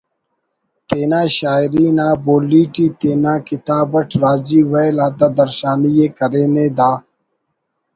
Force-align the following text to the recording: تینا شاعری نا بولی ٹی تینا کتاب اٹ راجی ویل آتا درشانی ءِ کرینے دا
تینا 0.87 1.21
شاعری 1.37 1.85
نا 1.97 2.07
بولی 2.25 2.63
ٹی 2.73 2.85
تینا 2.99 3.33
کتاب 3.47 3.89
اٹ 3.97 4.09
راجی 4.21 4.59
ویل 4.71 4.97
آتا 5.07 5.27
درشانی 5.37 5.91
ءِ 6.03 6.05
کرینے 6.17 6.65
دا 6.77 6.91